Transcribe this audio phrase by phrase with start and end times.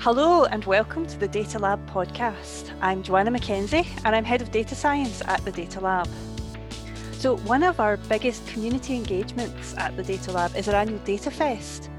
[0.00, 2.72] Hello and welcome to the Data Lab podcast.
[2.80, 6.08] I'm Joanna McKenzie and I'm Head of Data Science at the Data Lab.
[7.14, 11.32] So, one of our biggest community engagements at the Data Lab is our annual Data
[11.32, 11.90] Fest.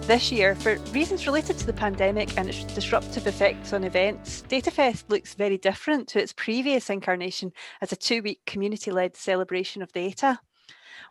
[0.00, 5.04] This year, for reasons related to the pandemic and its disruptive effects on events, DataFest
[5.08, 9.92] looks very different to its previous incarnation as a two week community led celebration of
[9.92, 10.40] data.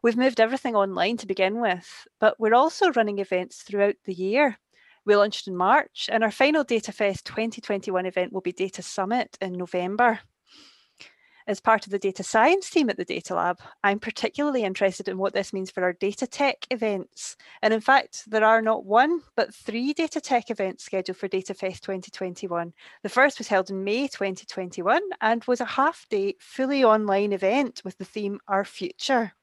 [0.03, 4.59] We've moved everything online to begin with, but we're also running events throughout the year.
[5.05, 9.53] We launched in March, and our final DataFest 2021 event will be Data Summit in
[9.53, 10.20] November.
[11.45, 15.17] As part of the data science team at the Data Lab, I'm particularly interested in
[15.17, 17.35] what this means for our data tech events.
[17.62, 21.81] And in fact, there are not one, but three data tech events scheduled for DataFest
[21.81, 22.71] 2021.
[23.01, 27.81] The first was held in May 2021 and was a half day, fully online event
[27.84, 29.34] with the theme Our Future.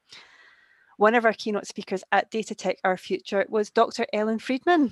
[0.97, 4.07] One of our keynote speakers at Data Tech Our Future was Dr.
[4.11, 4.91] Ellen Friedman,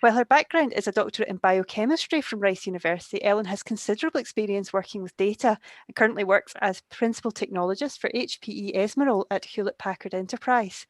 [0.00, 4.72] while her background is a doctorate in biochemistry from Rice University, Ellen has considerable experience
[4.72, 10.14] working with data and currently works as principal technologist for HPE Ezmeral at Hewlett Packard
[10.14, 10.86] Enterprise.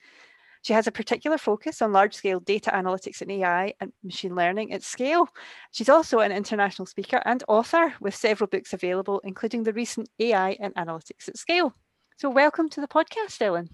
[0.62, 4.72] She has a particular focus on large scale data analytics and AI and machine learning
[4.72, 5.28] at scale.
[5.70, 10.56] She's also an international speaker and author with several books available, including the recent AI
[10.60, 11.74] and Analytics at Scale.
[12.16, 13.68] So, welcome to the podcast, Ellen.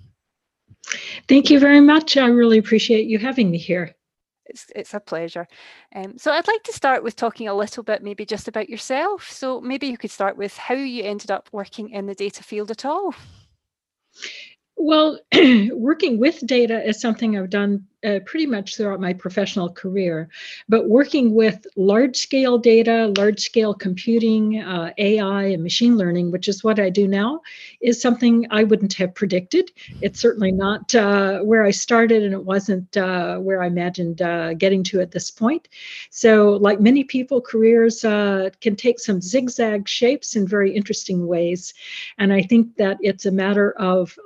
[1.29, 2.17] Thank you very much.
[2.17, 3.95] I really appreciate you having me here.
[4.47, 5.47] It's, it's a pleasure.
[5.95, 9.31] Um, so I'd like to start with talking a little bit maybe just about yourself.
[9.31, 12.70] So maybe you could start with how you ended up working in the data field
[12.70, 13.14] at all.
[14.77, 15.19] Well,
[15.73, 20.29] working with data is something I've done uh, pretty much throughout my professional career.
[20.69, 26.49] But working with large scale data, large scale computing, uh, AI, and machine learning, which
[26.49, 27.41] is what I do now,
[27.81, 29.71] is something I wouldn't have predicted.
[30.01, 34.55] It's certainly not uh, where I started, and it wasn't uh, where I imagined uh,
[34.55, 35.69] getting to at this point.
[36.11, 41.75] So, like many people, careers uh, can take some zigzag shapes in very interesting ways.
[42.19, 44.19] And I think that it's a matter of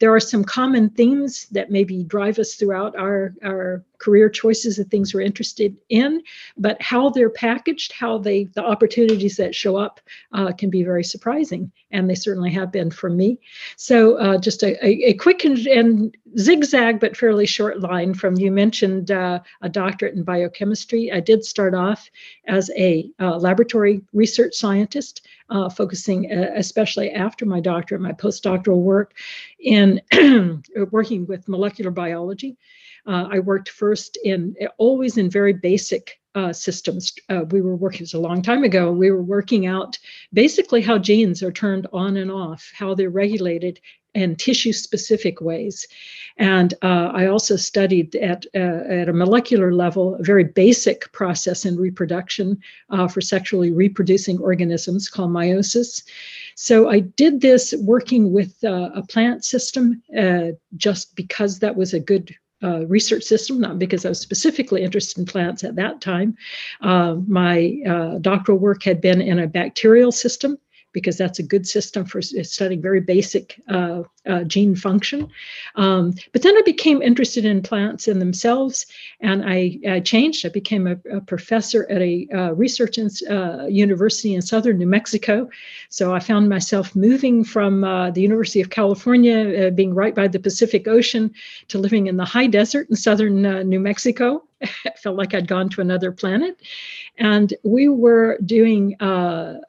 [0.00, 4.76] there are some common themes that maybe drive us throughout about our, our career choices,
[4.76, 6.22] the things we're interested in,
[6.56, 10.00] but how they're packaged, how they, the opportunities that show up
[10.32, 11.70] uh, can be very surprising.
[11.90, 13.38] And they certainly have been for me.
[13.76, 18.36] So uh, just a, a, a quick and, and, zigzag, but fairly short line from
[18.36, 21.12] you mentioned uh, a doctorate in biochemistry.
[21.12, 22.10] I did start off
[22.46, 28.82] as a uh, laboratory research scientist, uh, focusing uh, especially after my doctorate, my postdoctoral
[28.82, 29.14] work
[29.60, 30.00] in
[30.90, 32.56] working with molecular biology.
[33.06, 37.12] Uh, I worked first in always in very basic uh, systems.
[37.28, 39.98] Uh, we were working, it's a long time ago, we were working out
[40.32, 43.80] basically how genes are turned on and off, how they're regulated
[44.14, 45.86] in tissue specific ways.
[46.36, 51.64] And uh, I also studied at, uh, at a molecular level a very basic process
[51.64, 52.60] in reproduction
[52.90, 56.02] uh, for sexually reproducing organisms called meiosis.
[56.54, 60.02] So I did this working with uh, a plant system
[60.76, 65.18] just because that was a good uh, research system, not because I was specifically interested
[65.18, 66.36] in plants at that time.
[66.80, 70.58] Uh, my uh, doctoral work had been in a bacterial system
[70.94, 75.28] because that's a good system for studying very basic uh, uh, gene function.
[75.74, 78.86] Um, but then I became interested in plants in themselves,
[79.20, 80.46] and I, I changed.
[80.46, 84.86] I became a, a professor at a uh, research in, uh, university in southern New
[84.86, 85.50] Mexico.
[85.90, 90.28] So I found myself moving from uh, the University of California, uh, being right by
[90.28, 91.34] the Pacific Ocean,
[91.68, 94.42] to living in the high desert in southern New Mexico.
[94.96, 96.60] Felt like I'd gone to another planet.
[97.18, 99.60] And we were doing uh,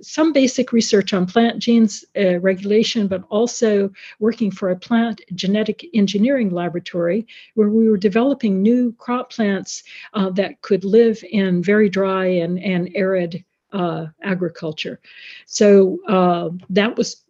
[0.00, 5.84] some basic research on plant genes uh, regulation, but also working for a plant genetic
[5.94, 9.82] engineering laboratory where we were developing new crop plants
[10.14, 15.00] uh, that could live in very dry and, and arid uh, agriculture.
[15.46, 17.22] So uh, that was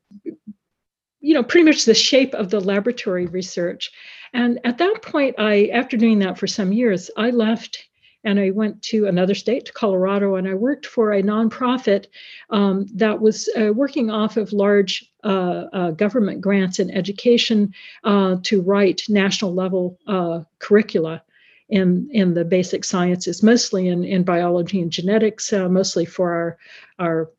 [1.23, 3.91] you know pretty much the shape of the laboratory research.
[4.35, 7.89] And at that point i after doing that for some years i left
[8.25, 12.07] and I went to another state, to Colorado, and I worked for a nonprofit
[12.51, 17.75] um, that was uh, working off of large uh, uh, government grants in education
[18.05, 21.23] uh, to write national level uh, curricula
[21.69, 26.59] in, in the basic sciences, mostly in, in biology and genetics, uh, mostly for our,
[26.99, 27.31] our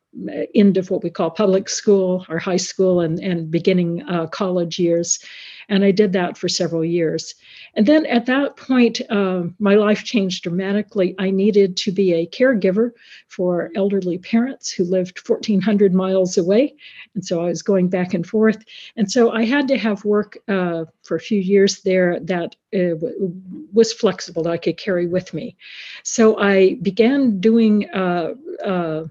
[0.53, 4.79] end of what we call public school or high school and, and beginning uh, college
[4.79, 5.19] years.
[5.69, 7.35] And I did that for several years.
[7.75, 11.15] And then at that point, uh, my life changed dramatically.
[11.17, 12.91] I needed to be a caregiver
[13.27, 16.75] for elderly parents who lived 1,400 miles away.
[17.15, 18.63] And so I was going back and forth.
[18.95, 22.95] And so I had to have work uh, for a few years there that uh,
[23.71, 25.55] was flexible that I could carry with me.
[26.03, 28.33] So I began doing uh,
[28.63, 29.05] uh,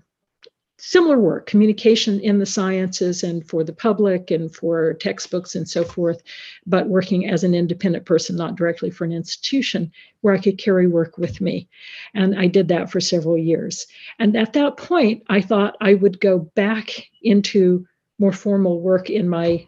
[0.85, 5.85] similar work, communication in the sciences and for the public and for textbooks and so
[5.85, 6.21] forth,
[6.67, 9.93] but working as an independent person, not directly for an institution
[10.23, 11.69] where I could carry work with me.
[12.15, 13.87] And I did that for several years.
[14.19, 16.91] And at that point, I thought I would go back
[17.23, 17.87] into
[18.19, 19.65] more formal work in my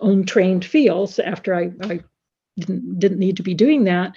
[0.00, 2.00] own trained fields after I, I
[2.58, 4.14] didn't, didn't need to be doing that.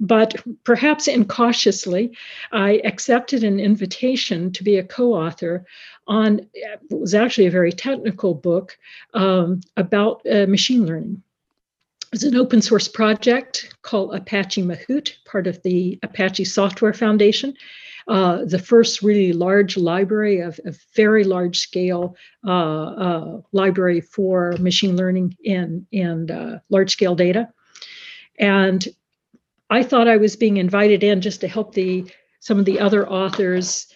[0.00, 0.34] But
[0.64, 2.16] perhaps incautiously,
[2.52, 5.64] I accepted an invitation to be a co author
[6.06, 8.78] on it was actually a very technical book
[9.14, 11.22] um, about uh, machine learning.
[12.12, 17.54] It's an open source project called Apache Mahout, part of the Apache Software Foundation.
[18.08, 22.16] Uh, the first really large library of, a very large scale
[22.46, 27.48] uh, uh, library for machine learning and, and uh, large scale data.
[28.38, 28.86] And
[29.70, 32.10] I thought I was being invited in just to help the
[32.40, 33.88] some of the other authors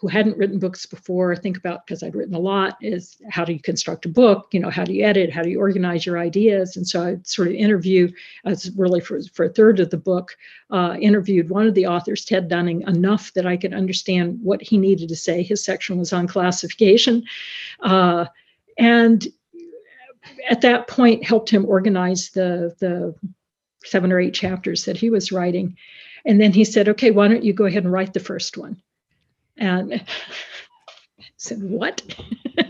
[0.00, 3.52] who hadn't written books before think about because I'd written a lot is how do
[3.52, 4.48] you construct a book?
[4.52, 5.32] You know, how do you edit?
[5.32, 6.76] How do you organize your ideas?
[6.76, 8.10] And so I sort of interview,
[8.44, 10.36] as really for, for a third of the book,
[10.70, 14.76] uh, interviewed one of the authors, Ted Dunning, enough that I could understand what he
[14.76, 15.42] needed to say.
[15.42, 17.24] His section was on classification.
[17.80, 18.26] Uh,
[18.78, 19.26] and
[20.50, 23.14] at that point helped him organize the, the
[23.86, 25.76] seven or eight chapters that he was writing.
[26.24, 28.82] And then he said, okay, why don't you go ahead and write the first one?
[29.56, 30.04] And I
[31.36, 32.02] said, what?
[32.58, 32.66] and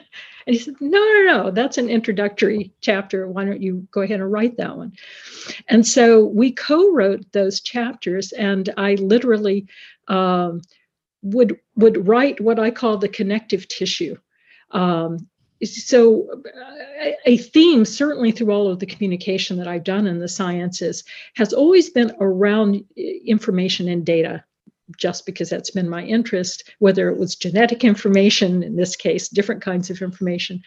[0.46, 3.26] he said, no, no, no, that's an introductory chapter.
[3.26, 4.92] Why don't you go ahead and write that one?
[5.68, 9.66] And so we co wrote those chapters, and I literally
[10.08, 10.60] um,
[11.22, 14.16] would, would write what I call the connective tissue.
[14.70, 15.28] Um,
[15.64, 16.28] so
[17.24, 21.04] a theme certainly through all of the communication that i've done in the sciences
[21.34, 24.42] has always been around information and data
[24.96, 29.62] just because that's been my interest whether it was genetic information in this case different
[29.62, 30.62] kinds of information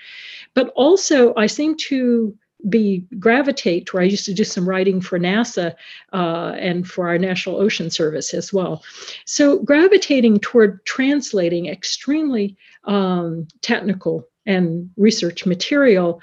[0.54, 2.36] but also i seem to
[2.68, 5.76] be gravitate where I used to do some writing for NASA
[6.12, 8.84] uh, and for our National Ocean Service as well.
[9.26, 16.22] So gravitating toward translating extremely um, technical and research material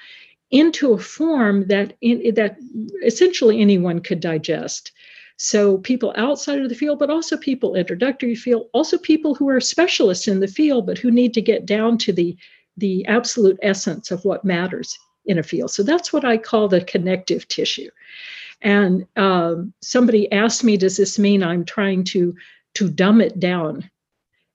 [0.50, 2.56] into a form that in, that
[3.04, 4.92] essentially anyone could digest.
[5.38, 9.60] So people outside of the field, but also people introductory field, also people who are
[9.60, 12.36] specialists in the field, but who need to get down to the
[12.78, 15.70] the absolute essence of what matters in a field.
[15.70, 17.90] So that's what I call the connective tissue.
[18.60, 22.34] And um, somebody asked me, does this mean I'm trying to
[22.74, 23.90] to dumb it down?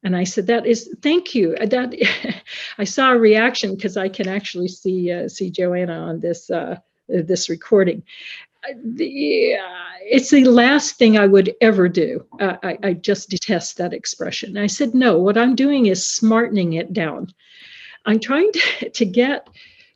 [0.04, 1.94] And I said, "That is, thank you." Uh, that
[2.78, 6.78] I saw a reaction because I can actually see uh, see Joanna on this uh,
[7.08, 8.04] this recording.
[8.68, 12.26] Uh, the, uh, it's the last thing I would ever do.
[12.40, 14.58] Uh, I, I just detest that expression.
[14.58, 17.32] I said, "No, what I'm doing is smartening it down.
[18.06, 19.48] I'm trying to, to get."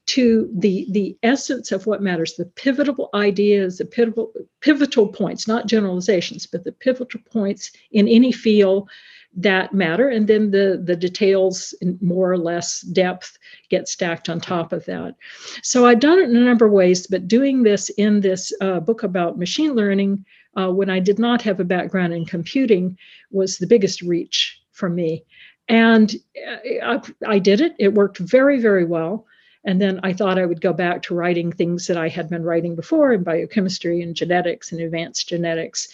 [0.07, 4.31] to the the essence of what matters the pivotal ideas the pivotal
[4.61, 8.87] pivotal points not generalizations but the pivotal points in any field
[9.35, 10.07] that matter.
[10.07, 13.37] And then the the details in more or less depth
[13.69, 15.15] get stacked on top of that.
[15.61, 18.79] So i've done it in a number of ways but doing this in this uh,
[18.79, 22.97] book about machine learning uh, when i did not have a background in computing
[23.31, 25.23] was the biggest reach for me.
[25.67, 26.15] And
[26.47, 27.75] uh, I, I did it.
[27.79, 29.25] It worked very very well.
[29.65, 32.43] And then I thought I would go back to writing things that I had been
[32.43, 35.89] writing before in biochemistry and genetics and advanced genetics.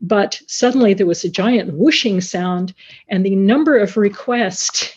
[0.00, 2.74] But suddenly there was a giant whooshing sound,
[3.08, 4.94] and the number of requests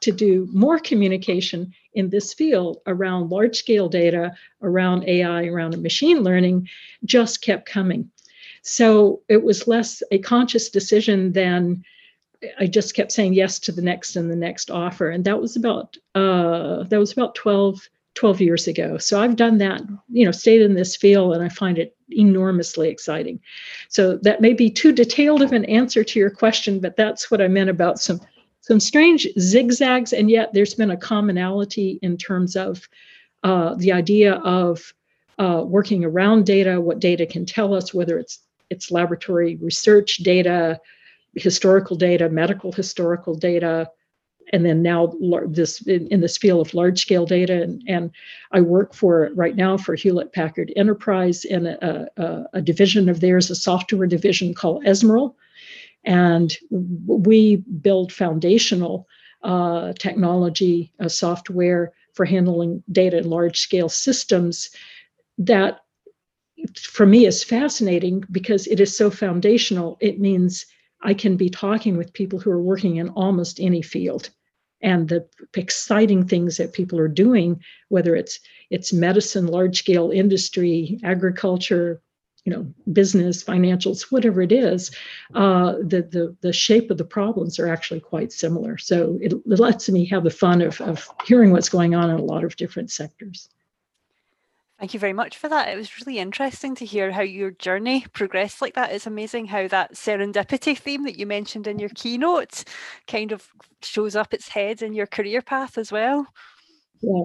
[0.00, 6.22] to do more communication in this field around large scale data, around AI, around machine
[6.22, 6.68] learning
[7.04, 8.10] just kept coming.
[8.62, 11.84] So it was less a conscious decision than
[12.58, 15.08] I just kept saying yes to the next and the next offer.
[15.08, 18.98] And that was about uh, that was about 12, 12 years ago.
[18.98, 22.88] So I've done that, you know, stayed in this field and I find it enormously
[22.88, 23.40] exciting.
[23.88, 27.40] So that may be too detailed of an answer to your question, but that's what
[27.40, 28.20] I meant about some
[28.60, 32.88] some strange zigzags, and yet there's been a commonality in terms of
[33.44, 34.92] uh, the idea of
[35.38, 40.80] uh, working around data, what data can tell us, whether it's it's laboratory research data,
[41.34, 43.88] historical data, medical historical data,
[44.52, 45.12] and then now
[45.46, 48.10] this in, in, this field of large scale data and, and
[48.52, 53.20] i work for right now for hewlett packard enterprise in a, a, a division of
[53.20, 55.34] theirs a software division called Ezmeral
[56.04, 59.08] and we build foundational
[59.42, 64.70] uh, technology uh, software for handling data in large scale systems
[65.38, 65.80] that
[66.80, 69.98] for me is fascinating because it is so foundational.
[70.00, 70.64] It means
[71.02, 74.30] I can be talking with people who are working in almost any field
[74.82, 78.40] and the exciting things that people are doing, whether it's
[78.70, 82.02] it's medicine, large scale industry, agriculture,
[82.44, 84.90] you know, business, financials, whatever it is,
[85.34, 88.78] uh, the, the the shape of the problems are actually quite similar.
[88.78, 92.16] So it, it lets me have the fun of, of hearing what's going on in
[92.16, 93.48] a lot of different sectors.
[94.78, 95.68] Thank you very much for that.
[95.68, 98.92] It was really interesting to hear how your journey progressed like that.
[98.92, 102.64] It's amazing how that serendipity theme that you mentioned in your keynote
[103.06, 103.48] kind of
[103.80, 106.26] shows up its head in your career path as well.
[107.00, 107.24] Yeah.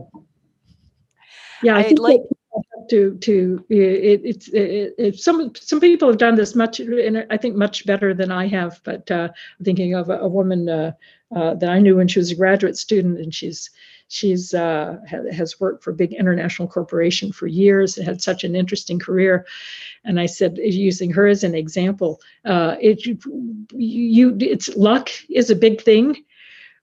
[1.62, 2.22] Yeah, I I'd think like
[2.90, 7.38] to to it, it's it, it, some some people have done this much and I
[7.38, 8.82] think much better than I have.
[8.84, 9.30] But uh,
[9.64, 10.94] thinking of a, a woman uh,
[11.36, 13.70] uh, that I knew when she was a graduate student, and she's
[14.12, 14.98] She's uh,
[15.32, 17.96] has worked for a big international corporation for years.
[17.96, 19.46] Had such an interesting career,
[20.04, 25.56] and I said, using her as an example, uh, it you it's luck is a
[25.56, 26.26] big thing,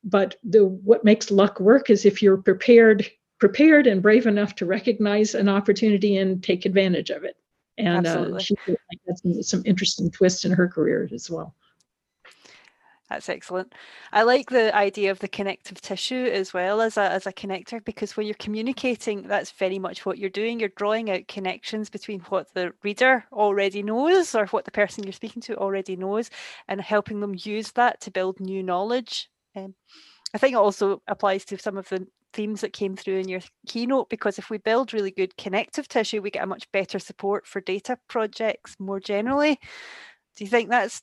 [0.03, 3.07] but the what makes luck work is if you're prepared
[3.39, 7.37] prepared and brave enough to recognize an opportunity and take advantage of it.
[7.77, 11.55] And uh, she had some, some interesting twists in her career as well.
[13.09, 13.75] That's excellent.
[14.13, 17.83] I like the idea of the connective tissue as well as a, as a connector
[17.83, 20.61] because when you're communicating, that's very much what you're doing.
[20.61, 25.13] You're drawing out connections between what the reader already knows or what the person you're
[25.13, 26.29] speaking to already knows
[26.69, 29.31] and helping them use that to build new knowledge.
[29.57, 29.75] Um,
[30.35, 33.41] I think it also applies to some of the themes that came through in your
[33.67, 37.47] keynote because if we build really good connective tissue, we get a much better support
[37.47, 39.59] for data projects more generally.
[40.37, 41.01] Do you think that's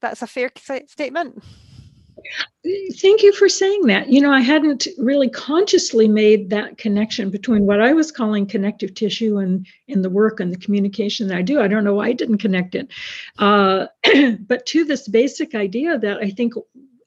[0.00, 0.50] that's a fair
[0.86, 1.42] statement.
[3.00, 4.08] Thank you for saying that.
[4.08, 8.94] You know, I hadn't really consciously made that connection between what I was calling connective
[8.94, 11.60] tissue and in the work and the communication that I do.
[11.60, 12.88] I don't know why I didn't connect it,
[13.38, 13.86] uh,
[14.40, 16.54] but to this basic idea that I think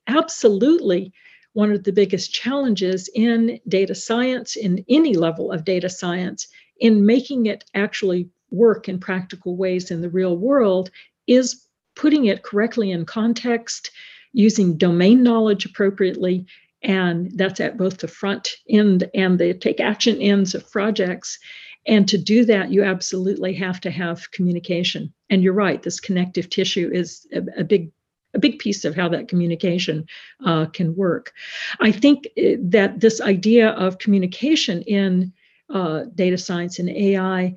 [0.07, 1.11] absolutely
[1.53, 6.47] one of the biggest challenges in data science, in any level of data science,
[6.79, 10.89] in making it actually work in practical ways in the real world
[11.27, 11.65] is
[11.99, 13.91] putting it correctly in context,
[14.31, 16.45] using domain knowledge appropriately,
[16.81, 21.37] and that's at both the front end and the take action ends of projects.
[21.85, 25.13] And to do that, you absolutely have to have communication.
[25.29, 27.91] And you're right, this connective tissue is a, a big
[28.35, 30.05] a big piece of how that communication
[30.45, 31.33] uh, can work.
[31.79, 35.33] I think uh, that this idea of communication in
[35.73, 37.55] uh, data science and AI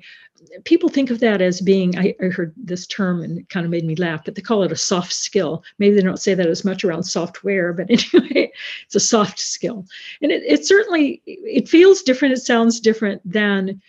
[0.65, 3.71] people think of that as being I, I, heard this term and it kind of
[3.71, 5.63] made me laugh but they call it a soft skill.
[5.79, 8.51] Maybe they don't say that as much around software but anyway
[8.85, 9.85] it's a soft skill.
[10.21, 13.81] And it, it certainly it feels different it sounds different than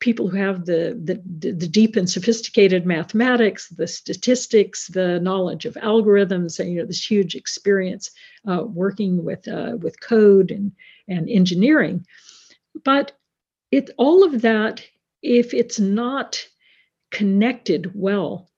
[0.00, 1.14] people who have the, the
[1.54, 7.08] the deep and sophisticated mathematics the statistics the knowledge of algorithms and you know this
[7.08, 8.10] huge experience
[8.48, 10.72] uh, working with uh, with code and
[11.08, 12.06] and engineering.
[12.84, 13.12] But
[13.70, 14.84] it all of that
[15.22, 16.44] if it's not
[17.10, 18.50] connected well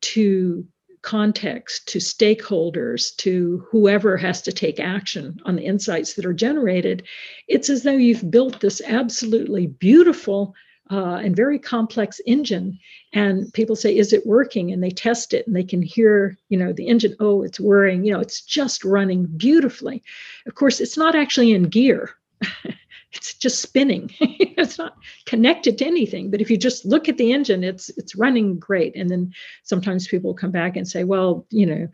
[0.00, 0.66] to
[1.02, 7.02] context, to stakeholders, to whoever has to take action on the insights that are generated,
[7.48, 10.54] it's as though you've built this absolutely beautiful
[10.90, 12.78] uh, and very complex engine.
[13.12, 14.72] And people say is it working?
[14.72, 18.04] And they test it and they can hear you know the engine oh it's whirring
[18.04, 20.02] you know it's just running beautifully.
[20.46, 22.10] Of course it's not actually in gear
[23.12, 24.10] it's just spinning.
[24.20, 26.30] it's not connected to anything.
[26.30, 28.96] But if you just look at the engine, it's it's running great.
[28.96, 29.32] And then
[29.64, 31.88] sometimes people come back and say, well, you know,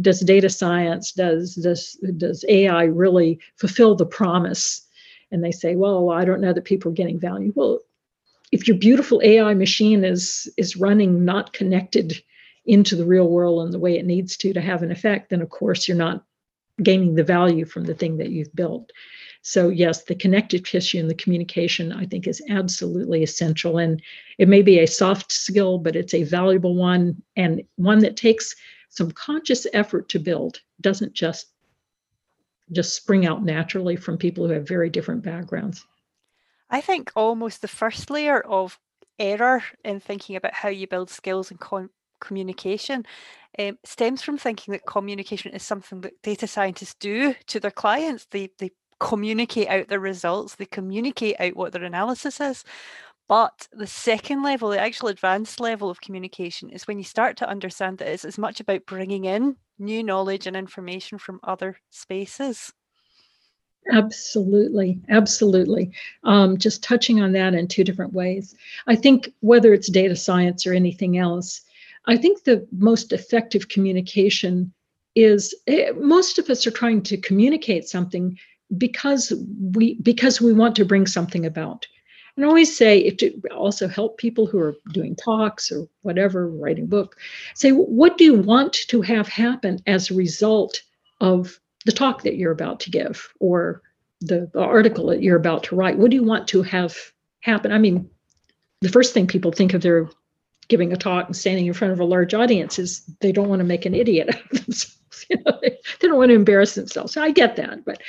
[0.00, 4.82] does data science, does does does AI really fulfill the promise?
[5.30, 7.52] And they say, well, I don't know that people are getting value.
[7.54, 7.80] Well,
[8.52, 12.22] if your beautiful AI machine is is running not connected
[12.64, 15.42] into the real world in the way it needs to to have an effect, then
[15.42, 16.24] of course you're not
[16.82, 18.90] gaining the value from the thing that you've built.
[19.48, 23.78] So, yes, the connective tissue and the communication, I think, is absolutely essential.
[23.78, 24.02] And
[24.38, 28.56] it may be a soft skill, but it's a valuable one and one that takes
[28.88, 31.52] some conscious effort to build, doesn't just
[32.72, 35.86] just spring out naturally from people who have very different backgrounds.
[36.68, 38.80] I think almost the first layer of
[39.16, 43.06] error in thinking about how you build skills and con- communication
[43.60, 48.26] um, stems from thinking that communication is something that data scientists do to their clients.
[48.32, 52.64] They, they communicate out their results, they communicate out what their analysis is.
[53.28, 57.48] But the second level, the actual advanced level of communication, is when you start to
[57.48, 62.72] understand that it's as much about bringing in new knowledge and information from other spaces.
[63.92, 65.92] Absolutely, absolutely.
[66.24, 68.54] Um, just touching on that in two different ways.
[68.86, 71.62] I think whether it's data science or anything else,
[72.06, 74.72] I think the most effective communication
[75.14, 78.38] is eh, most of us are trying to communicate something
[78.76, 79.32] because
[79.72, 81.86] we because we want to bring something about.
[82.36, 86.48] And I always say it to also help people who are doing talks or whatever,
[86.48, 87.16] writing book,
[87.54, 90.82] say what do you want to have happen as a result
[91.20, 93.80] of the talk that you're about to give or
[94.20, 95.98] the, the article that you're about to write.
[95.98, 96.96] What do you want to have
[97.40, 97.72] happen?
[97.72, 98.08] I mean,
[98.80, 100.08] the first thing people think of they're
[100.68, 103.60] giving a talk and standing in front of a large audience is they don't want
[103.60, 105.26] to make an idiot of themselves.
[105.30, 107.12] You know, they, they don't want to embarrass themselves.
[107.12, 108.02] So I get that, but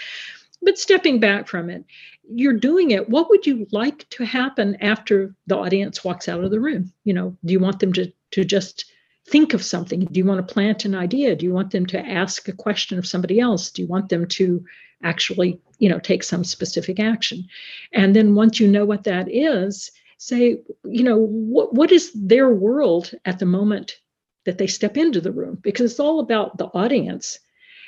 [0.61, 1.85] but stepping back from it,
[2.29, 3.09] you're doing it.
[3.09, 6.91] What would you like to happen after the audience walks out of the room?
[7.03, 8.85] You know, do you want them to to just
[9.27, 10.01] think of something?
[10.01, 11.35] Do you want to plant an idea?
[11.35, 13.69] Do you want them to ask a question of somebody else?
[13.71, 14.63] Do you want them to
[15.03, 17.45] actually, you know, take some specific action?
[17.93, 22.49] And then once you know what that is, say, you know, what what is their
[22.49, 23.97] world at the moment
[24.45, 25.59] that they step into the room?
[25.61, 27.39] Because it's all about the audience.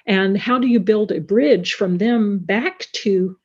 [0.09, 3.37] And how do you build a bridge from them back to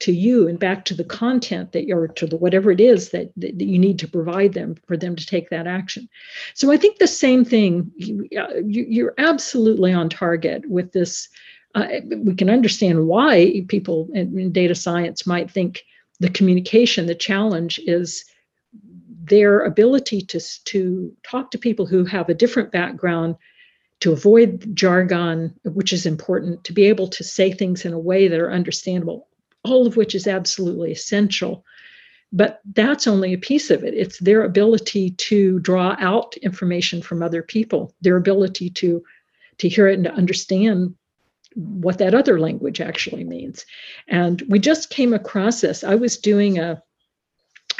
[0.00, 3.30] to you and back to the content that you're to the whatever it is that,
[3.36, 6.08] that you need to provide them for them to take that action?
[6.54, 11.28] So i think the same thing you, are absolutely on target with this.
[11.76, 11.86] Uh,
[12.18, 15.84] we can understand why people in, in data science might think
[16.18, 18.24] the communication the challenge is
[19.24, 23.36] their ability to, to talk to people who have a different background
[24.02, 28.28] to avoid jargon which is important to be able to say things in a way
[28.28, 29.28] that are understandable
[29.64, 31.64] all of which is absolutely essential.
[32.32, 33.94] But that's only a piece of it.
[33.94, 39.04] It's their ability to draw out information from other people, their ability to,
[39.58, 40.94] to hear it and to understand
[41.54, 43.66] what that other language actually means.
[44.08, 45.84] And we just came across this.
[45.84, 46.82] I was doing a,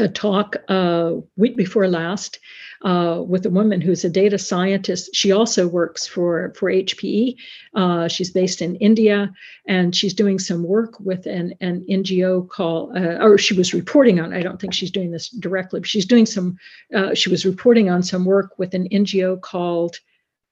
[0.02, 2.38] a talk uh, week before last
[2.82, 5.10] uh, with a woman who's a data scientist.
[5.14, 7.36] She also works for for HPE.
[7.74, 9.32] Uh, she's based in India,
[9.66, 14.20] and she's doing some work with an, an NGO called, uh, or she was reporting
[14.20, 14.32] on.
[14.32, 16.58] I don't think she's doing this directly, but she's doing some.
[16.94, 20.00] Uh, she was reporting on some work with an NGO called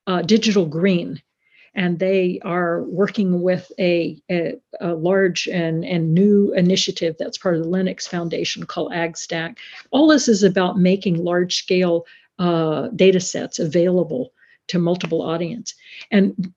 [0.06, 1.20] uh, Digital Green,
[1.74, 7.56] and they are working with a, a, a, large and, and new initiative that's part
[7.56, 9.56] of the Linux Foundation called AgStack.
[9.90, 12.06] All this is about making large scale
[12.38, 14.32] uh, data sets available
[14.66, 15.74] to multiple audience
[16.12, 16.52] and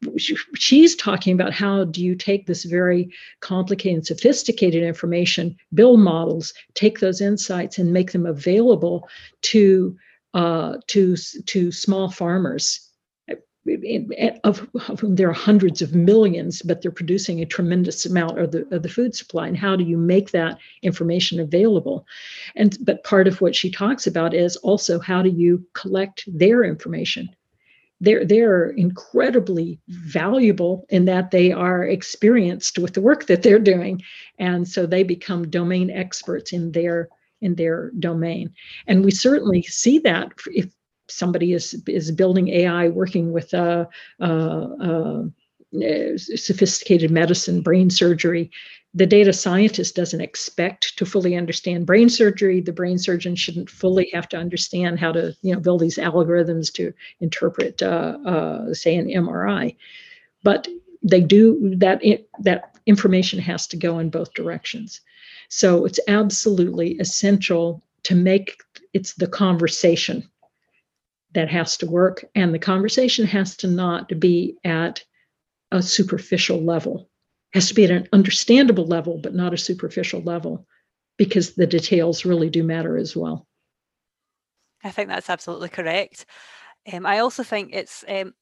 [0.55, 6.53] she's talking about how do you take this very complicated and sophisticated information build models
[6.75, 9.09] take those insights and make them available
[9.41, 9.97] to
[10.35, 11.15] uh, to
[11.47, 12.87] to small farmers
[14.43, 18.51] of, of whom there are hundreds of millions, but they're producing a tremendous amount of
[18.51, 19.47] the, of the food supply.
[19.47, 22.05] And how do you make that information available?
[22.55, 26.63] And but part of what she talks about is also how do you collect their
[26.63, 27.29] information?
[28.01, 34.01] They're they're incredibly valuable in that they are experienced with the work that they're doing,
[34.39, 37.07] and so they become domain experts in their
[37.39, 38.53] in their domain.
[38.87, 40.69] And we certainly see that if
[41.07, 43.87] somebody is is building AI, working with a,
[46.17, 48.51] sophisticated medicine, brain surgery.
[48.93, 52.61] The data scientist doesn't expect to fully understand brain surgery.
[52.61, 56.71] The brain surgeon shouldn't fully have to understand how to, you know, build these algorithms
[56.73, 59.75] to interpret, uh, uh, say, an MRI.
[60.43, 60.67] But
[61.01, 62.03] they do that.
[62.39, 65.01] That information has to go in both directions.
[65.49, 68.57] So it's absolutely essential to make
[68.93, 70.29] it's the conversation
[71.33, 75.03] that has to work and the conversation has to not be at
[75.71, 77.09] a superficial level.
[77.53, 80.65] It has to be at an understandable level but not a superficial level
[81.17, 83.47] because the details really do matter as well.
[84.83, 86.25] I think that's absolutely correct.
[86.91, 88.33] Um, i also think it's um,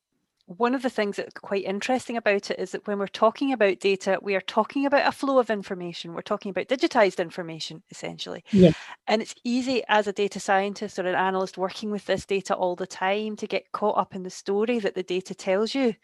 [0.58, 3.80] one of the things that's quite interesting about it is that when we're talking about
[3.80, 6.14] data, we are talking about a flow of information.
[6.14, 8.44] We're talking about digitized information, essentially.
[8.52, 8.72] Yeah.
[9.08, 12.76] And it's easy as a data scientist or an analyst working with this data all
[12.76, 15.96] the time to get caught up in the story that the data tells you.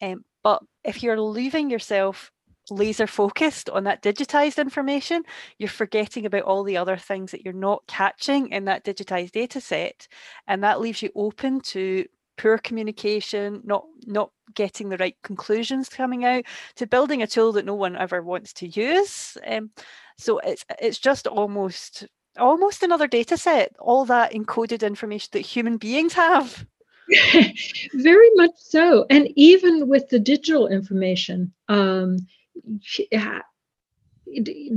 [0.00, 2.30] Um, but if you're leaving yourself
[2.70, 5.22] laser focused on that digitized information,
[5.58, 9.60] you're forgetting about all the other things that you're not catching in that digitized data
[9.60, 10.08] set.
[10.46, 16.24] And that leaves you open to poor communication, not not getting the right conclusions coming
[16.24, 16.44] out,
[16.76, 19.36] to building a tool that no one ever wants to use.
[19.46, 19.70] Um,
[20.18, 22.06] so it's it's just almost
[22.38, 26.66] almost another data set, all that encoded information that human beings have.
[27.94, 29.06] Very much so.
[29.10, 32.18] And even with the digital information, um,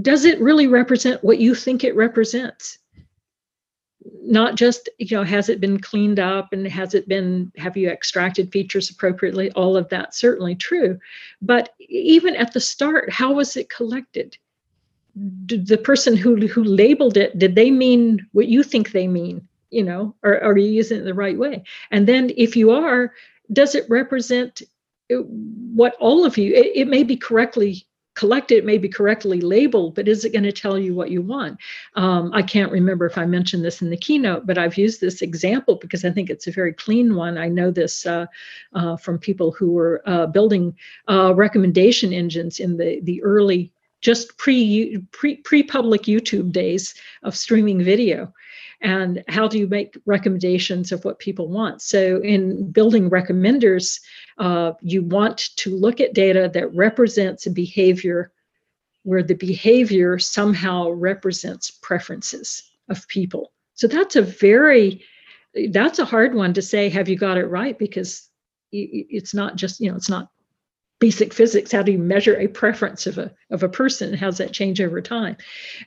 [0.02, 2.80] does it really represent what you think it represents?
[4.24, 7.90] Not just, you know, has it been cleaned up and has it been, have you
[7.90, 9.52] extracted features appropriately?
[9.52, 11.00] All of that certainly true.
[11.42, 14.38] But even at the start, how was it collected?
[15.46, 19.48] Did the person who, who labeled it, did they mean what you think they mean?
[19.72, 21.64] You know, or, are you using it the right way?
[21.92, 23.14] And then if you are,
[23.52, 24.62] does it represent
[25.12, 27.86] uh, what all of you it, it, may be correctly
[28.18, 31.22] collected it may be correctly labeled but is it going to tell you what you
[31.22, 31.58] want?
[31.96, 35.22] Um, i can't remember if i mentioned this in the keynote but i've used this
[35.22, 37.38] example because i think it's a very clean one.
[37.38, 38.26] I know this uh,
[38.74, 40.76] uh, from people who were uh, building
[41.08, 47.36] uh, recommendation engines in the the early just pre pre pre public youtube days of
[47.36, 48.34] streaming video
[48.82, 51.82] and how do you make recommendations of what people want?
[51.82, 54.00] So in building recommenders
[54.38, 58.32] uh, you want to look at data that represents a behavior
[59.04, 63.52] where the behavior somehow represents preferences of people.
[63.74, 65.04] So that's a very
[65.72, 67.80] that's a hard one to say have you got it right?
[67.80, 68.30] Because
[68.72, 70.30] it's not just you know it's not
[71.00, 74.14] basic physics how do you measure a preference of a, of a person?
[74.14, 75.38] How does that change over time?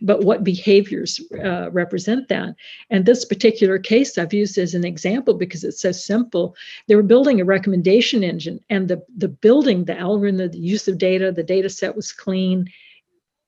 [0.01, 2.55] But what behaviors uh, represent that?
[2.91, 6.55] And this particular case i've used as an example because it's so simple.
[6.87, 10.99] They were building a recommendation engine and the, the building the algorithm the use of
[10.99, 12.67] data the data set was clean.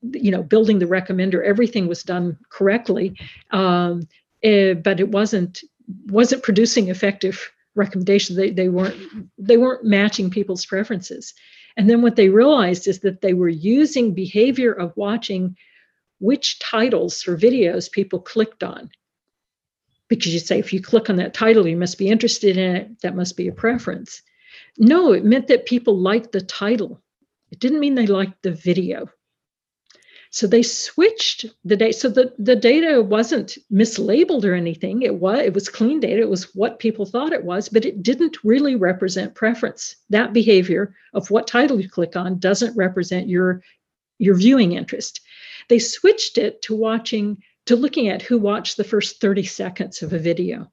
[0.02, 3.16] You know building the recommender everything was done correctly
[3.52, 4.08] um,
[4.44, 5.62] uh, but it wasn't
[6.06, 8.96] wasn't producing effective recommendations they, they weren't
[9.38, 11.34] they weren't matching people's preferences.
[11.76, 15.56] And then what they realized is that they were using behavior of watching
[16.18, 18.90] which titles for videos people clicked on.
[20.08, 23.00] Because you say if you click on that title you must be interested in it.
[23.02, 24.22] That must be a preference.
[24.78, 27.00] No it meant that people liked the title.
[27.50, 29.08] It didn't mean they liked the video
[30.32, 31.92] so they switched the data.
[31.92, 35.02] So the, the data wasn't mislabeled or anything.
[35.02, 36.22] It was it was clean data.
[36.22, 39.94] It was what people thought it was, but it didn't really represent preference.
[40.08, 43.62] That behavior of what title you click on doesn't represent your
[44.18, 45.20] your viewing interest.
[45.68, 50.14] They switched it to watching to looking at who watched the first 30 seconds of
[50.14, 50.72] a video.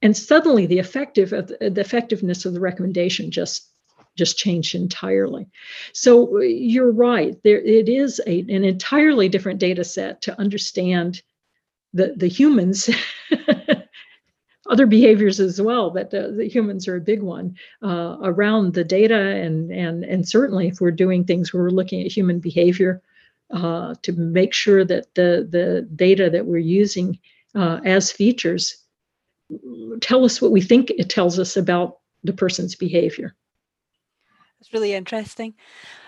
[0.00, 3.68] And suddenly the effective of the effectiveness of the recommendation just
[4.16, 5.46] just changed entirely.
[5.92, 7.36] So you're right.
[7.44, 11.22] There it is a, an entirely different data set to understand
[11.92, 12.90] the the humans.
[14.70, 18.84] other behaviors as well, but uh, the humans are a big one uh, around the
[18.84, 23.02] data, and and and certainly if we're doing things where we're looking at human behavior
[23.52, 27.18] uh, to make sure that the the data that we're using
[27.54, 28.76] uh, as features
[30.00, 33.34] tell us what we think it tells us about the person's behavior.
[34.62, 35.54] It's really interesting.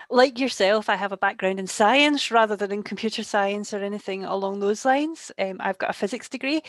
[0.09, 4.23] Like yourself, I have a background in science rather than in computer science or anything
[4.23, 5.29] along those lines.
[5.37, 6.61] Um, I've got a physics degree.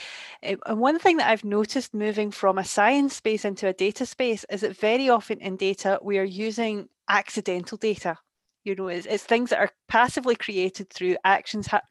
[0.45, 4.05] Um, and one thing that I've noticed moving from a science space into a data
[4.05, 8.19] space is that very often in data, we are using accidental data.
[8.65, 11.83] You know, it's, it's things that are passively created through actions ha-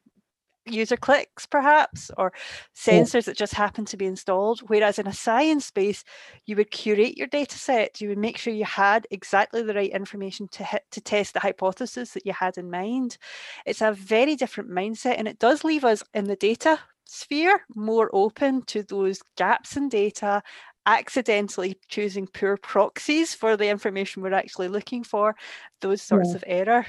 [0.66, 2.40] user clicks perhaps or oh.
[2.74, 6.04] sensors that just happen to be installed whereas in a science space
[6.44, 9.90] you would curate your data set you would make sure you had exactly the right
[9.90, 13.18] information to hit to test the hypothesis that you had in mind.
[13.64, 18.10] It's a very different mindset and it does leave us in the data sphere more
[18.12, 20.42] open to those gaps in data
[20.86, 25.34] accidentally choosing poor proxies for the information we're actually looking for
[25.80, 26.36] those sorts yeah.
[26.36, 26.86] of error.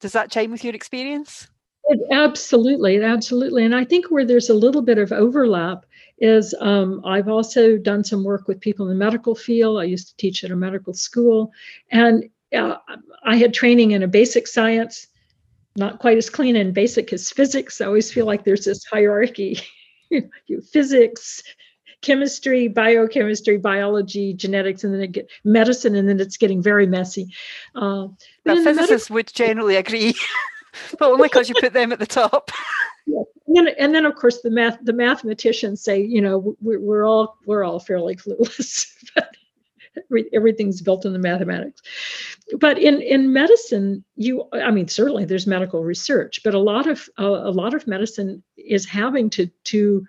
[0.00, 1.48] Does that chime with your experience
[1.92, 3.64] it, absolutely, absolutely.
[3.64, 5.84] And I think where there's a little bit of overlap
[6.18, 9.80] is um, I've also done some work with people in the medical field.
[9.80, 11.52] I used to teach at a medical school,
[11.90, 12.76] and uh,
[13.24, 15.08] I had training in a basic science,
[15.76, 17.80] not quite as clean and basic as physics.
[17.80, 19.58] I always feel like there's this hierarchy
[20.72, 21.42] physics,
[22.02, 27.26] chemistry, biochemistry, biology, genetics, and then it get medicine, and then it's getting very messy.
[27.74, 28.08] Uh,
[28.44, 30.14] physicists medical- would generally agree.
[30.98, 32.50] but only because you put them at the top.
[33.06, 33.22] Yeah.
[33.48, 37.04] And then, and then of course the math the mathematicians say you know we're, we're
[37.04, 39.34] all we're all fairly clueless but,
[40.32, 41.82] everything's built in the mathematics
[42.60, 47.08] but in in medicine you i mean certainly there's medical research but a lot of
[47.18, 50.06] uh, a lot of medicine is having to to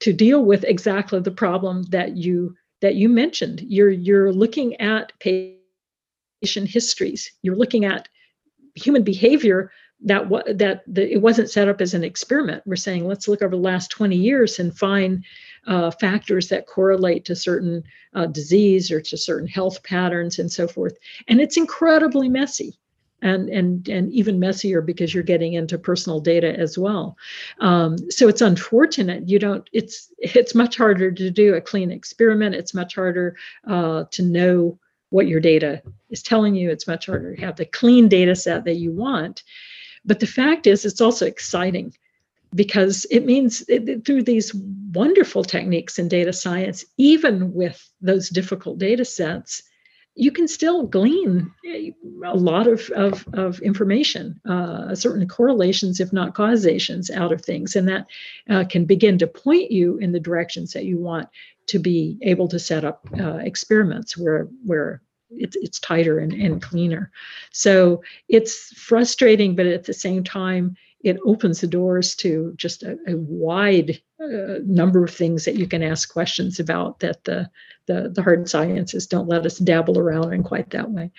[0.00, 5.12] to deal with exactly the problem that you that you mentioned you're you're looking at
[5.18, 8.08] patient histories you're looking at
[8.74, 13.28] human behavior that that the, it wasn't set up as an experiment we're saying let's
[13.28, 15.24] look over the last 20 years and find
[15.68, 17.84] uh, factors that correlate to certain
[18.14, 20.96] uh, disease or to certain health patterns and so forth.
[21.28, 22.78] And it's incredibly messy.
[23.20, 27.16] And, and and even messier because you're getting into personal data as well.
[27.58, 29.68] Um, so it's unfortunate you don't.
[29.72, 32.54] It's it's much harder to do a clean experiment.
[32.54, 34.78] It's much harder uh, to know
[35.10, 36.70] what your data is telling you.
[36.70, 39.42] It's much harder to have the clean data set that you want.
[40.08, 41.94] But the fact is, it's also exciting
[42.54, 44.54] because it means it, through these
[44.94, 49.62] wonderful techniques in data science, even with those difficult data sets,
[50.14, 51.92] you can still glean a
[52.34, 57.76] lot of, of, of information, uh, certain correlations, if not causations, out of things.
[57.76, 58.06] And that
[58.48, 61.28] uh, can begin to point you in the directions that you want
[61.66, 66.62] to be able to set up uh, experiments where, where it's, it's tighter and, and
[66.62, 67.10] cleaner.
[67.52, 72.98] So it's frustrating, but at the same time, it opens the doors to just a,
[73.06, 77.48] a wide uh, number of things that you can ask questions about that the,
[77.86, 81.10] the, the hard sciences don't let us dabble around in quite that way.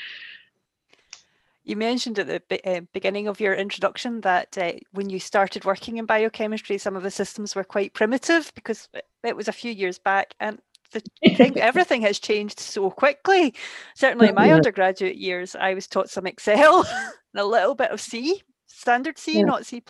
[1.63, 5.97] You mentioned at the uh, beginning of your introduction that uh, when you started working
[5.97, 8.89] in biochemistry, some of the systems were quite primitive because
[9.23, 10.33] it was a few years back.
[10.39, 10.59] And
[10.91, 11.01] the
[11.35, 13.53] thing, everything has changed so quickly.
[13.95, 14.55] Certainly in my yeah.
[14.55, 16.85] undergraduate years, I was taught some Excel
[17.33, 19.45] and a little bit of C, standard C, yeah.
[19.45, 19.81] not C++.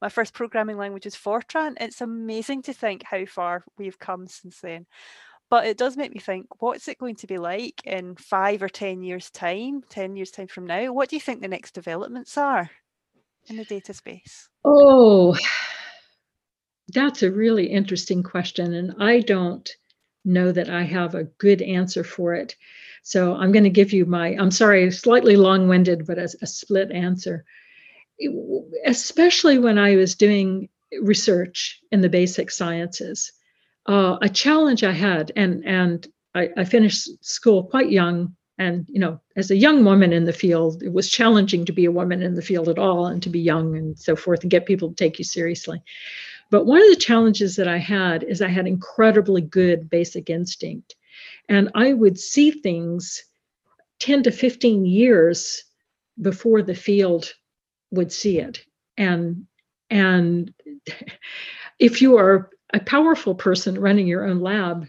[0.00, 1.74] My first programming language is Fortran.
[1.80, 4.86] It's amazing to think how far we've come since then.
[5.50, 8.68] But it does make me think, what's it going to be like in five or
[8.68, 10.92] 10 years' time, 10 years' time from now?
[10.92, 12.70] What do you think the next developments are
[13.48, 14.48] in the data space?
[14.64, 15.36] Oh,
[16.88, 18.74] that's a really interesting question.
[18.74, 19.68] And I don't
[20.28, 22.54] know that I have a good answer for it.
[23.02, 26.46] So I'm going to give you my, I'm sorry, slightly long winded, but a, a
[26.46, 27.44] split answer
[28.84, 30.68] especially when I was doing
[31.02, 33.32] research in the basic sciences,
[33.86, 38.98] uh, a challenge I had, and and I, I, finished school quite young, and you
[38.98, 42.22] know, as a young woman in the field, it was challenging to be a woman
[42.22, 44.88] in the field at all, and to be young and so forth, and get people
[44.90, 45.82] to take you seriously.
[46.50, 50.96] But one of the challenges that I had is I had incredibly good basic instinct,
[51.48, 53.24] and I would see things
[54.00, 55.64] 10 to 15 years
[56.20, 57.32] before the field
[57.90, 58.64] would see it.
[58.96, 59.46] And
[59.90, 60.52] and
[61.78, 64.86] if you are a powerful person running your own lab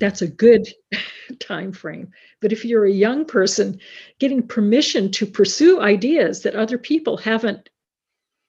[0.00, 0.66] that's a good
[1.40, 2.10] time frame.
[2.40, 3.78] But if you're a young person
[4.18, 7.68] getting permission to pursue ideas that other people haven't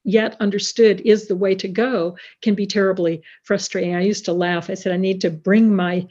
[0.03, 4.69] yet understood is the way to go can be terribly frustrating i used to laugh
[4.69, 6.05] i said i need to bring my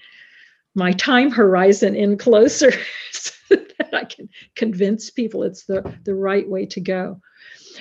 [0.74, 2.72] my time horizon in closer
[3.12, 7.20] so that i can convince people it's the the right way to go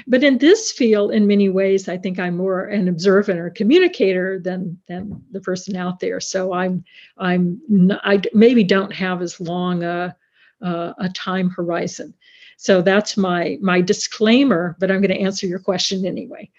[0.07, 4.39] but in this field, in many ways, I think I'm more an observer or communicator
[4.39, 6.19] than than the person out there.
[6.19, 6.83] So I'm
[7.17, 10.15] I'm not, I maybe don't have as long a
[10.61, 12.13] a, a time horizon.
[12.61, 14.75] So that's my my disclaimer.
[14.79, 16.51] But I'm going to answer your question anyway.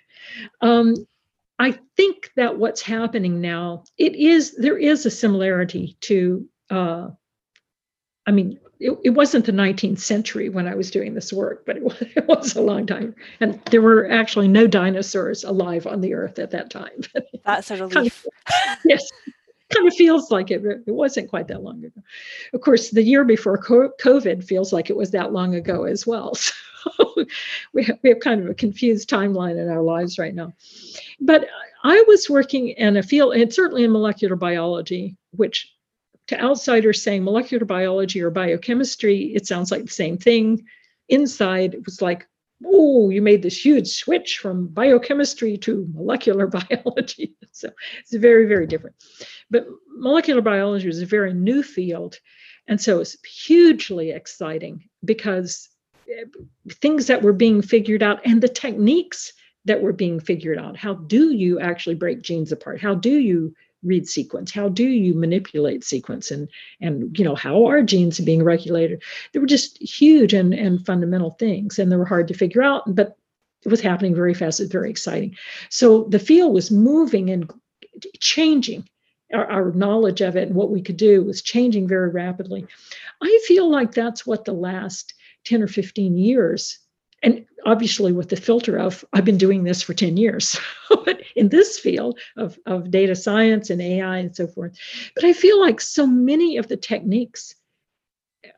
[0.62, 0.94] Um,
[1.58, 6.48] I think that what's happening now, it is there is a similarity to.
[6.70, 7.08] Uh,
[8.26, 11.76] I mean, it, it, wasn't the 19th century when I was doing this work, but
[11.76, 13.14] it was, it was, a long time.
[13.40, 17.00] And there were actually no dinosaurs alive on the earth at that time.
[17.44, 18.24] That's a relief.
[18.84, 19.10] yes,
[19.70, 20.64] kind of feels like it.
[20.64, 22.02] It wasn't quite that long ago.
[22.52, 26.34] Of course, the year before COVID feels like it was that long ago as well.
[26.98, 27.14] So
[27.74, 30.54] we have, we have kind of a confused timeline in our lives right now.
[31.20, 31.46] But
[31.84, 35.70] I was working in a field, and certainly in molecular biology, which
[36.28, 40.64] to outsiders saying molecular biology or biochemistry, it sounds like the same thing.
[41.10, 42.26] Inside, it was like,
[42.64, 47.34] oh, you made this huge switch from biochemistry to molecular biology.
[47.52, 47.70] so
[48.00, 48.96] it's very, very different.
[49.50, 52.18] But molecular biology is a very new field.
[52.68, 55.68] And so it's hugely exciting because
[56.08, 56.24] eh,
[56.74, 59.32] things that were being figured out and the techniques
[59.64, 60.76] that were being figured out.
[60.76, 62.80] How do you actually break genes apart?
[62.80, 64.50] How do you read sequence?
[64.52, 66.30] How do you manipulate sequence?
[66.30, 66.48] And
[66.80, 69.02] and you know how are genes being regulated?
[69.32, 72.94] They were just huge and and fundamental things and they were hard to figure out
[72.94, 73.16] but
[73.64, 75.36] it was happening very fast it's very exciting.
[75.68, 77.50] So the field was moving and
[78.20, 78.88] changing.
[79.32, 82.66] Our, our, knowledge of it and what we could do was changing very rapidly.
[83.22, 85.14] I feel like that's what the last
[85.44, 86.80] 10 or 15 years,
[87.22, 91.48] and obviously with the filter of I've been doing this for 10 years, but in
[91.48, 94.76] this field of, of data science and AI and so forth.
[95.14, 97.54] But I feel like so many of the techniques
[98.44, 98.48] uh,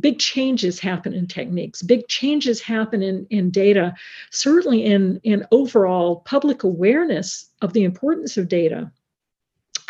[0.00, 3.94] big changes happen in techniques big changes happen in, in data
[4.30, 8.90] certainly in, in overall public awareness of the importance of data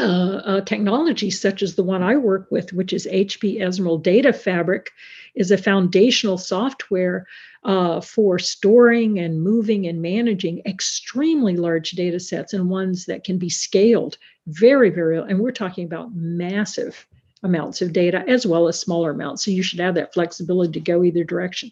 [0.01, 4.33] uh, uh, technology such as the one I work with, which is HP Ezmeral Data
[4.33, 4.91] Fabric,
[5.35, 7.27] is a foundational software
[7.65, 13.39] uh, for storing and moving and managing extremely large data sets and ones that can
[13.39, 17.07] be scaled very, very, and we're talking about massive
[17.45, 19.45] amounts of data as well as smaller amounts.
[19.45, 21.71] So you should have that flexibility to go either direction.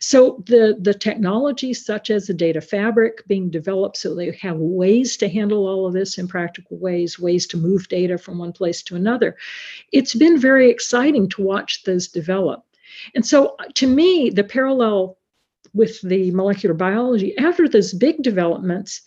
[0.00, 5.16] So the, the technology such as the data fabric being developed so they have ways
[5.18, 8.82] to handle all of this in practical ways, ways to move data from one place
[8.82, 9.36] to another.
[9.92, 12.64] It's been very exciting to watch those develop.
[13.14, 15.16] And so uh, to me, the parallel
[15.72, 19.02] with the molecular biology, after those big developments,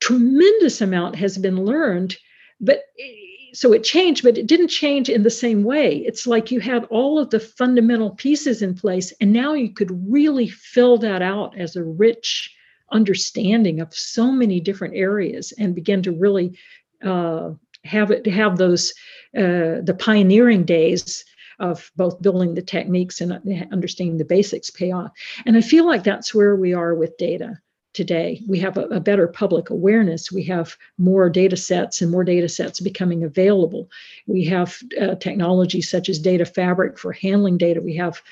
[0.00, 2.16] tremendous amount has been learned,
[2.60, 5.96] but eh, so it changed, but it didn't change in the same way.
[5.98, 9.90] It's like you had all of the fundamental pieces in place, and now you could
[10.10, 12.54] really fill that out as a rich
[12.90, 16.58] understanding of so many different areas and begin to really
[17.04, 17.50] uh,
[17.84, 18.92] have it have those
[19.36, 21.24] uh, the pioneering days
[21.58, 23.32] of both building the techniques and
[23.72, 25.10] understanding the basics pay off.
[25.44, 27.58] And I feel like that's where we are with data
[27.98, 28.40] today.
[28.46, 30.30] We have a, a, better public awareness.
[30.30, 33.90] We have more data sets and more data sets becoming available.
[34.28, 37.80] We have uh, technology such as data fabric for handling data.
[37.80, 38.22] We have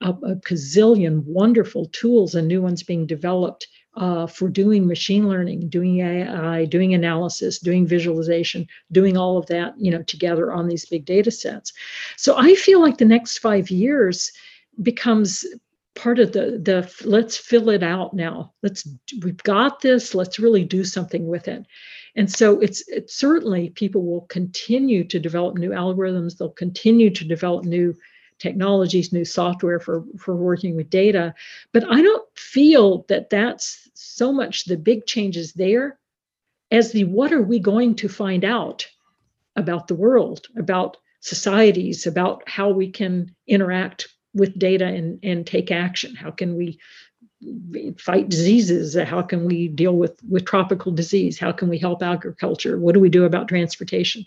[0.00, 5.68] a, a gazillion wonderful tools and new ones being developed uh, for doing machine learning,
[5.68, 10.84] doing AI, doing analysis, doing visualization, doing all of that, you know, together on these
[10.84, 11.72] big data sets.
[12.16, 14.32] So I feel like the next five years
[14.82, 15.44] becomes
[15.94, 18.52] part of the the let's fill it out now.
[18.62, 18.88] Let's
[19.22, 21.66] we've got this let's really do something with it.
[22.16, 26.36] And so it's it's certainly people will continue to develop new algorithms.
[26.36, 27.94] They'll continue to develop new
[28.38, 31.34] technologies new software for for working with data.
[31.72, 35.98] But i don't feel that that's so much the big changes there
[36.70, 38.86] as the what are we going to find out
[39.54, 45.70] about the world about societies about how we can interact with data and, and take
[45.70, 46.14] action?
[46.14, 46.78] How can we
[47.98, 48.96] fight diseases?
[48.96, 51.38] How can we deal with, with tropical disease?
[51.38, 52.78] How can we help agriculture?
[52.78, 54.24] What do we do about transportation?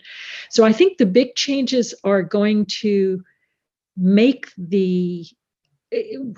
[0.50, 3.24] So I think the big changes are going to
[3.96, 5.26] make the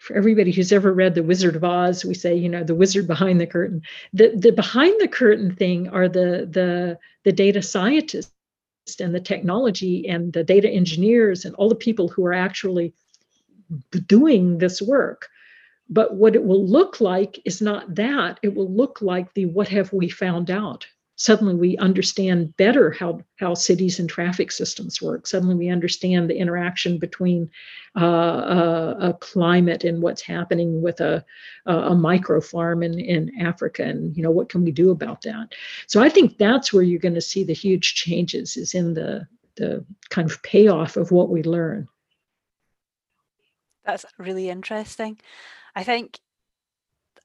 [0.00, 3.06] for everybody who's ever read the wizard of oz we say you know the wizard
[3.06, 8.30] behind the curtain the the behind the curtain thing are the the the data scientists
[9.00, 12.92] and the technology and the data engineers and all the people who are actually
[14.06, 15.28] doing this work.
[15.90, 18.38] But what it will look like is not that.
[18.42, 20.86] It will look like the what have we found out?
[21.18, 25.26] Suddenly we understand better how, how cities and traffic systems work.
[25.26, 27.50] Suddenly we understand the interaction between
[28.00, 31.24] uh, a, a, climate and what's happening with a,
[31.66, 33.82] a, a micro farm in, in Africa.
[33.82, 35.54] And, you know, what can we do about that?
[35.88, 39.26] So I think that's where you're going to see the huge changes is in the,
[39.56, 41.88] the kind of payoff of what we learn.
[43.84, 45.18] That's really interesting.
[45.74, 46.20] I think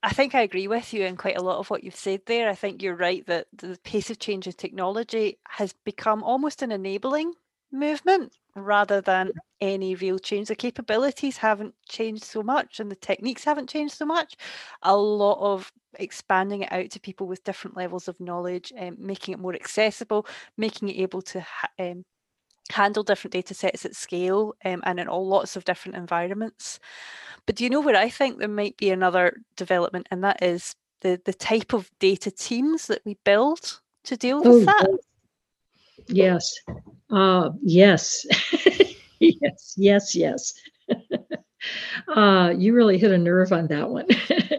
[0.04, 2.50] I think I agree with you in quite a lot of what you've said there.
[2.50, 6.72] I think you're right that the pace of change in technology has become almost an
[6.74, 7.34] enabling
[7.72, 10.50] movement rather than any real change.
[10.50, 14.36] The capabilities haven't changed so much and the techniques haven't changed so much.
[14.82, 19.06] A lot of expanding it out to people with different levels of knowledge and um,
[19.08, 21.46] making it more accessible, making it able to
[21.80, 22.04] um,
[22.72, 26.80] handle different data sets at scale um, and in all lots of different environments.
[27.46, 30.76] But do you know where I think there might be another development, and that is
[31.02, 35.00] the the type of data teams that we build to deal with oh, that?
[36.08, 36.54] Yes,
[37.12, 38.26] uh, yes,
[39.20, 40.54] yes, yes, yes.
[42.08, 44.08] uh, you really hit a nerve on that one.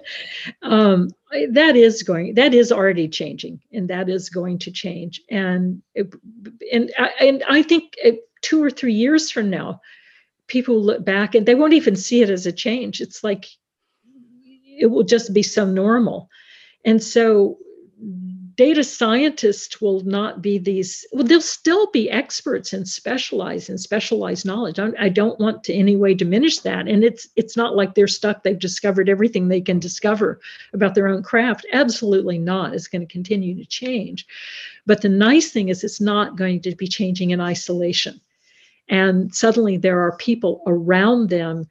[0.62, 1.10] um,
[1.50, 2.34] that is going.
[2.34, 5.20] That is already changing, and that is going to change.
[5.30, 5.82] And
[6.72, 7.96] and and I think
[8.42, 9.80] two or three years from now,
[10.46, 13.00] people look back and they won't even see it as a change.
[13.00, 13.46] It's like
[14.78, 16.28] it will just be so normal.
[16.84, 17.58] And so
[18.56, 24.44] data scientists will not be these well they'll still be experts and specialize in specialized
[24.44, 24.78] knowledge.
[24.78, 26.86] I, I don't want to any way diminish that.
[26.86, 28.42] And it's it's not like they're stuck.
[28.42, 30.40] They've discovered everything they can discover
[30.72, 31.66] about their own craft.
[31.72, 32.74] Absolutely not.
[32.74, 34.26] It's going to continue to change.
[34.86, 38.20] But the nice thing is it's not going to be changing in isolation.
[38.88, 41.68] And suddenly there are people around them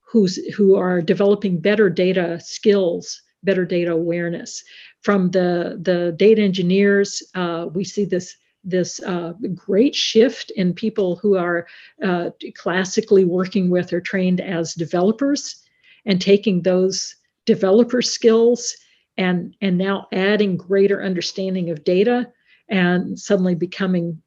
[0.00, 4.62] who's who are developing better data skills better data awareness
[5.02, 7.22] from the the data engineers.
[7.34, 11.66] Uh, we see this this uh, great shift in people who are
[12.04, 15.62] uh, classically working with or trained as developers
[16.04, 17.16] and taking those
[17.46, 18.76] developer skills
[19.16, 22.30] and and now adding greater understanding of data
[22.68, 24.20] and suddenly becoming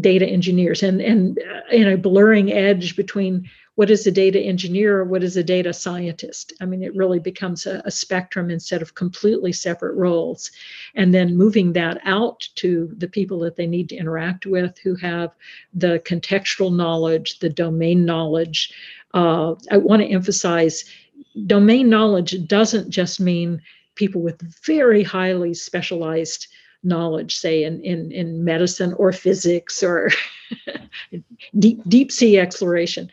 [0.00, 5.04] data engineers and and uh, in a blurring edge between what is a data engineer?
[5.04, 6.52] What is a data scientist?
[6.60, 10.50] I mean it really becomes a, a, spectrum instead of completely separate roles.
[10.94, 14.94] And then moving that out to the people that they need to interact with who
[14.96, 15.30] have
[15.72, 18.72] the contextual knowledge the domain knowledge
[19.14, 20.84] uh, i want to emphasize
[21.46, 23.60] domain knowledge doesn't just mean
[23.94, 26.48] people with very highly specialized
[26.84, 30.10] knowledge, say in in, in medicine or physics or
[31.58, 33.10] deep deep sea exploration.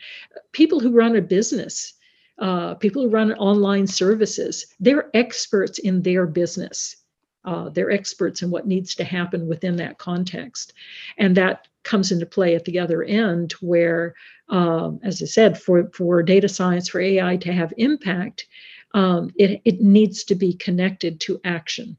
[0.52, 1.94] People who run a business,
[2.38, 6.96] uh, people who run online services, they're experts in their business.
[7.44, 10.74] Uh, they're experts in what needs to happen within that context,
[11.18, 14.14] and that comes into play at the other end, where,
[14.48, 18.46] um, as I said, for for data science, for AI to have impact,
[18.94, 21.96] um, it it needs to be connected to action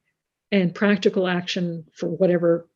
[0.54, 2.70] and practical action for whatever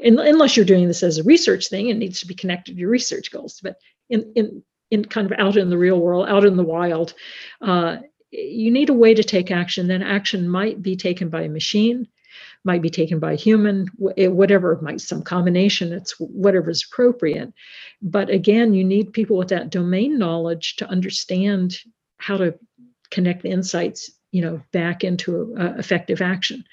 [0.00, 2.80] in, unless you're doing this as a research thing it needs to be connected to
[2.80, 3.60] your research goals.
[3.62, 3.76] But
[4.08, 7.14] in in in kind of out in the real world out in the wild
[7.62, 7.96] uh,
[8.30, 9.86] you need a way to take action.
[9.86, 12.06] Then action might be taken by a machine
[12.64, 17.52] might be taken by a human whatever might some combination it's whatever is appropriate.
[18.02, 21.78] But again you need people with that domain knowledge to understand
[22.18, 22.54] how to
[23.10, 26.64] connect the insights you know back into uh, effective action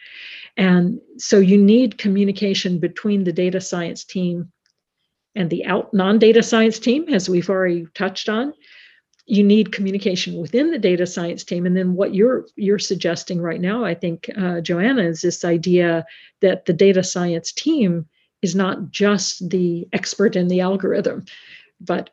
[0.58, 4.52] and so you need communication between the data science team
[5.36, 8.54] and the out non-data science team, as we've already touched on.
[9.26, 13.62] You need communication within the data science team, and then what you're you're suggesting right
[13.62, 16.06] now, I think, uh, Joanna, is this idea
[16.42, 18.08] that the data science team
[18.42, 21.26] is not just the expert in the algorithm,
[21.80, 22.10] but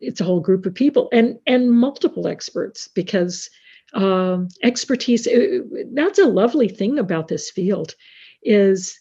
[0.00, 3.48] it's a whole group of people and and multiple experts because
[3.94, 5.26] um, expertise.
[5.26, 5.60] Uh,
[5.92, 7.94] that's a lovely thing about this field,
[8.42, 8.98] is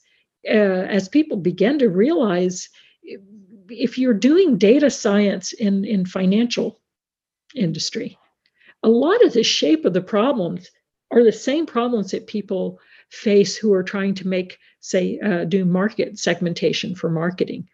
[0.48, 2.70] uh, as people begin to realize,
[3.70, 6.80] if you're doing data science in in financial
[7.56, 8.18] industry,
[8.84, 10.70] a lot of the shape of the problems
[11.12, 12.80] are the same problems that people
[13.10, 17.68] face who are trying to make, say, uh, do market segmentation for marketing.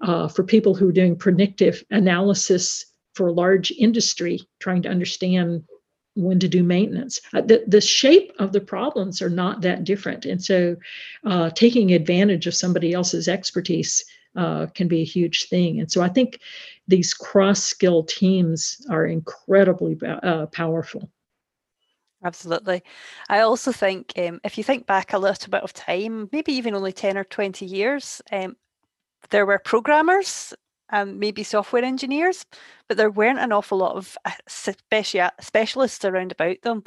[0.00, 5.62] Uh, for people who are doing predictive analysis for large industry, trying to understand
[6.14, 7.20] when to do maintenance.
[7.32, 10.24] Uh, the, the shape of the problems are not that different.
[10.24, 10.76] And so
[11.24, 14.04] uh, taking advantage of somebody else's expertise
[14.36, 15.80] uh, can be a huge thing.
[15.80, 16.40] And so I think
[16.88, 21.10] these cross skill teams are incredibly uh, powerful.
[22.24, 22.82] Absolutely.
[23.28, 26.74] I also think um, if you think back a little bit of time, maybe even
[26.74, 28.56] only 10 or 20 years, um,
[29.30, 30.54] there were programmers
[30.92, 32.44] and maybe software engineers,
[32.86, 36.84] but there weren't an awful lot of uh, specia- specialists around about them.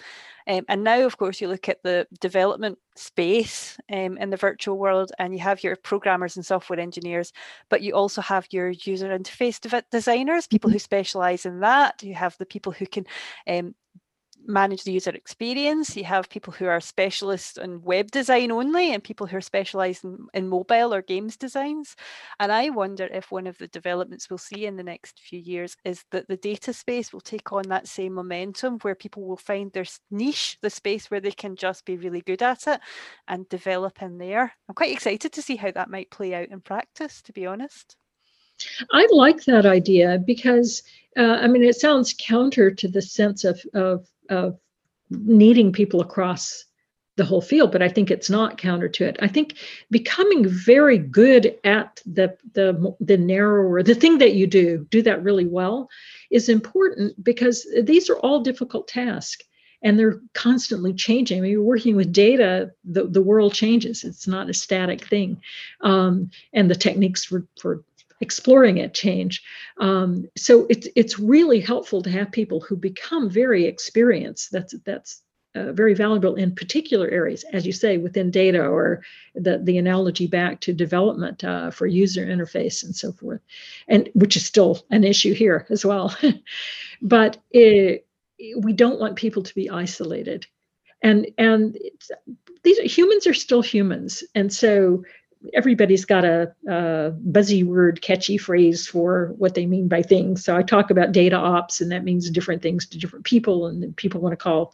[0.48, 4.78] Um, and now, of course, you look at the development space um, in the virtual
[4.78, 7.34] world, and you have your programmers and software engineers,
[7.70, 10.76] but you also have your user interface de- designers, people mm-hmm.
[10.76, 12.04] who specialize in that.
[12.04, 13.06] You have the people who can
[13.48, 13.74] um,
[14.48, 15.96] manage the user experience.
[15.96, 20.04] You have people who are specialists in web design only and people who are specialized
[20.04, 21.96] in, in mobile or games designs.
[22.40, 25.76] And I wonder if one of the developments we'll see in the next few years
[25.84, 29.72] is that the data space will take on that same momentum where people will find
[29.72, 32.80] their niche, the space where they can just be really good at it
[33.28, 34.54] and develop in there.
[34.70, 37.96] I'm quite excited to see how that might play out in practice, to be honest.
[38.92, 40.84] I like that idea because
[41.18, 44.58] uh, I mean it sounds counter to the sense of of of
[45.10, 46.66] needing people across
[47.18, 49.56] the whole field but i think it's not counter to it i think
[49.90, 55.24] becoming very good at the the the narrower the thing that you do do that
[55.24, 55.90] really well
[56.32, 59.46] is important because these are all difficult tasks
[59.86, 61.38] and they're constantly changing.
[61.38, 64.04] I mean, you're working with data, the, the world changes.
[64.04, 65.40] It's not a static thing.
[65.82, 67.84] Um, and the techniques for, for
[68.22, 69.44] exploring it change.
[69.80, 74.52] Um, so it's it's really helpful to have people who become very experienced.
[74.52, 75.22] That's that's
[75.56, 79.02] uh, very valuable in particular areas, as you say, within data or
[79.36, 83.40] the, the analogy back to development uh, for user interface and so forth,
[83.88, 86.14] and which is still an issue here as well.
[87.02, 88.06] but it,
[88.58, 90.46] we don't want people to be isolated.
[91.02, 91.78] And, and
[92.64, 94.24] these humans are still humans.
[94.34, 95.04] And so
[95.54, 100.44] everybody's got a, a, buzzy word, catchy phrase for what they mean by things.
[100.44, 103.68] So I talk about data ops, and that means different things to different people.
[103.68, 104.74] And people want to call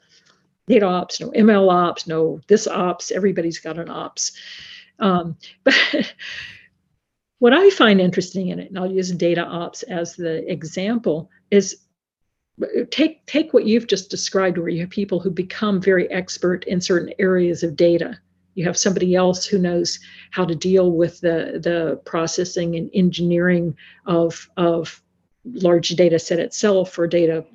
[0.67, 3.11] data ops, no ML ops, no this ops.
[3.11, 4.31] Everybody's got an ops.
[4.99, 6.13] Um, but
[7.39, 11.77] what I find interesting in it, and I'll use data ops as the example, is
[12.91, 16.81] take take what you've just described, where you have people who become very expert in
[16.81, 18.19] certain areas of data
[18.55, 19.99] you have somebody else who knows
[20.31, 23.75] how to deal with the the processing and engineering
[24.05, 25.01] of of
[25.45, 27.45] large data set itself or data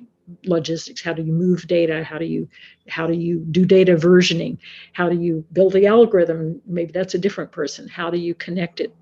[0.45, 1.01] logistics.
[1.01, 2.03] How do you move data?
[2.03, 2.47] How do you
[2.87, 4.57] how do you do data versioning?
[4.93, 6.61] How do you build the algorithm?
[6.65, 7.87] Maybe that's a different person.
[7.87, 8.93] How do you connect it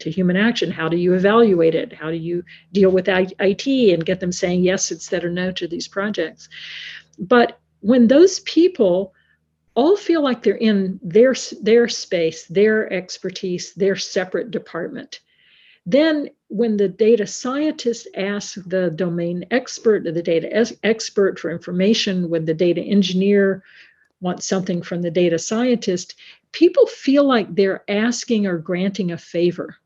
[0.00, 0.70] to human action?
[0.70, 1.92] How do you evaluate it?
[1.92, 5.68] How do you deal with it and get them saying yes instead of no to
[5.68, 6.48] these projects?
[7.18, 9.14] But when those people
[9.76, 15.20] all feel like they're in their their space, their expertise, their separate department.
[15.84, 22.46] Then, when the data scientist asks the domain expert, the data expert for information, when
[22.46, 23.62] the data engineer
[24.20, 26.14] wants something from the data scientist,
[26.52, 29.76] people feel like they're asking or granting a favor.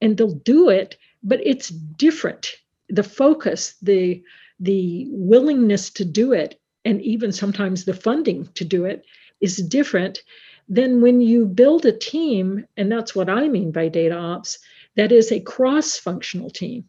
[0.00, 2.56] And they'll do it, but it's different.
[2.88, 4.22] The focus, the
[4.60, 9.04] the willingness to do it and even sometimes the funding to do it
[9.40, 10.22] is different
[10.68, 14.58] than when you build a team, and that's what I mean by data ops,
[14.96, 16.88] that is a cross functional team.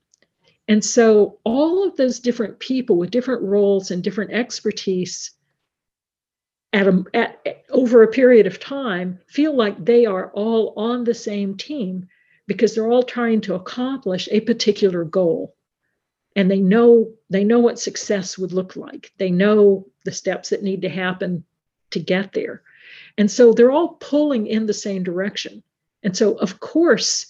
[0.67, 5.31] And so all of those different people with different roles and different expertise
[6.73, 11.13] at, a, at over a period of time feel like they are all on the
[11.13, 12.07] same team
[12.47, 15.55] because they're all trying to accomplish a particular goal
[16.35, 19.11] and they know they know what success would look like.
[19.17, 21.43] They know the steps that need to happen
[21.91, 22.61] to get there.
[23.17, 25.63] And so they're all pulling in the same direction.
[26.03, 27.27] And so of course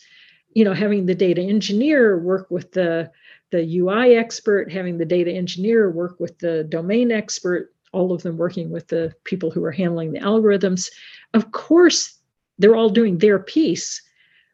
[0.53, 3.09] you know having the data engineer work with the
[3.51, 8.35] the ui expert having the data engineer work with the domain expert all of them
[8.35, 10.89] working with the people who are handling the algorithms
[11.33, 12.17] of course
[12.57, 14.01] they're all doing their piece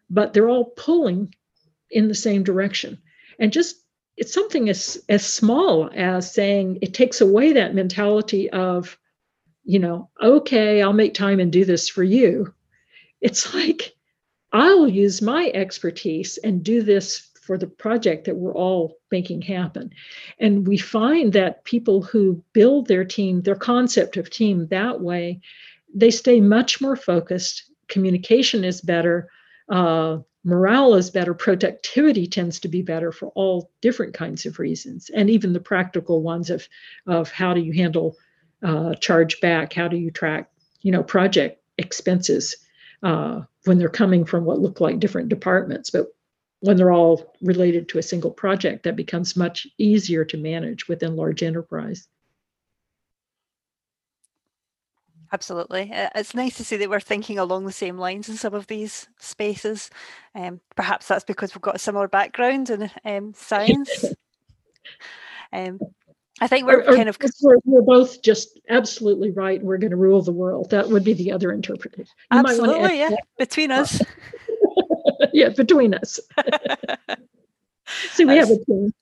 [0.09, 1.33] but they're all pulling
[1.89, 2.97] in the same direction.
[3.39, 3.83] And just
[4.18, 8.97] it's something as as small as saying it takes away that mentality of
[9.63, 12.53] you know okay i'll make time and do this for you.
[13.22, 13.93] It's like
[14.51, 19.89] i'll use my expertise and do this for the project that we're all making happen.
[20.38, 25.39] And we find that people who build their team their concept of team that way
[25.93, 27.72] they stay much more focused.
[27.88, 29.30] Communication is better.
[29.70, 35.11] Uh, morale is better, productivity tends to be better for all different kinds of reasons,
[35.13, 36.67] and even the practical ones of
[37.05, 38.15] of how do you handle
[38.63, 40.49] uh, charge back, how do you track,
[40.81, 42.55] you know, project expenses
[43.03, 46.07] uh, when they're coming from what look like different departments, but
[46.61, 51.15] when they're all related to a single project, that becomes much easier to manage within
[51.15, 52.07] large enterprise.
[55.32, 55.91] Absolutely.
[55.93, 59.07] It's nice to see that we're thinking along the same lines in some of these
[59.19, 59.89] spaces.
[60.36, 64.05] Um, perhaps that's because we've got a similar background in um, science.
[65.53, 65.80] um,
[66.39, 67.17] I think we're or, kind of.
[67.41, 69.61] We're, we're, both just absolutely right.
[69.61, 70.69] We're going to rule the world.
[70.69, 72.13] That would be the other interpretation.
[72.32, 73.15] You absolutely, yeah.
[73.38, 74.01] Between us.
[75.34, 76.19] yeah, between us.
[78.11, 78.93] See, we have a team.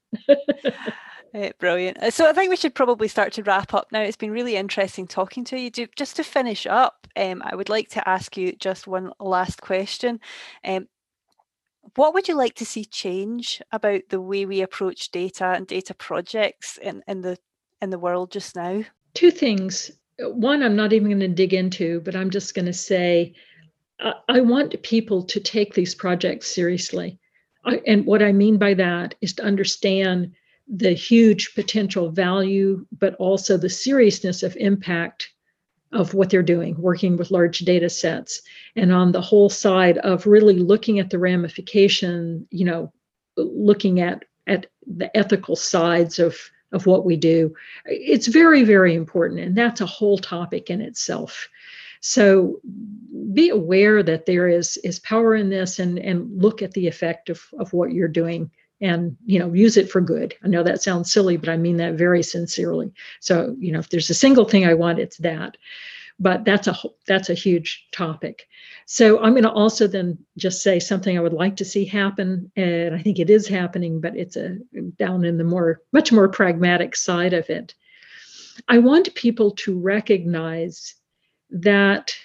[1.35, 1.97] Uh, brilliant.
[2.01, 4.01] Uh, so I think we should probably start to wrap up now.
[4.01, 5.69] It's been really interesting talking to you.
[5.69, 10.21] Just to finish up, um, I would like to ask you just one last question.
[10.63, 10.87] Um,
[11.95, 15.93] what would you like to see change about the way we approach data and data
[15.93, 17.37] projects in, in the
[17.81, 18.83] in the world just now?
[19.13, 19.91] Two things.
[20.19, 23.33] One, I'm not even going to dig into, but I'm just going to say
[23.99, 27.19] I, I want people to take these projects seriously.
[27.65, 30.31] I, and what I mean by that is to understand
[30.67, 35.31] the huge potential value, but also the seriousness of impact
[35.91, 38.41] of what they're doing, working with large data sets.
[38.75, 42.91] And on the whole side of really looking at the ramification, you know,
[43.37, 46.37] looking at at the ethical sides of
[46.71, 47.53] of what we do.
[47.85, 49.39] It's very, very important.
[49.39, 51.47] And that's a whole topic in itself.
[52.01, 52.59] So
[53.33, 57.29] be aware that there is is power in this and, and look at the effect
[57.29, 58.51] of, of what you're doing
[58.81, 60.33] and you know use it for good.
[60.43, 62.91] I know that sounds silly but i mean that very sincerely.
[63.19, 65.57] So you know if there's a single thing i want it's that.
[66.17, 66.75] But that's a
[67.07, 68.47] that's a huge topic.
[68.85, 72.51] So i'm going to also then just say something i would like to see happen
[72.55, 74.57] and i think it is happening but it's a
[74.97, 77.73] down in the more much more pragmatic side of it.
[78.67, 80.95] I want people to recognize
[81.49, 82.15] that